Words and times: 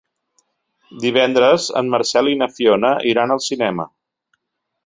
Divendres 1.03 1.69
en 1.83 1.93
Marcel 1.97 2.31
i 2.33 2.35
na 2.41 2.49
Fiona 2.57 2.95
iran 3.15 3.37
al 3.37 3.47
cinema. 3.49 3.91